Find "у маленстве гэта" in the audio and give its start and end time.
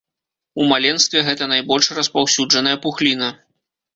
0.61-1.49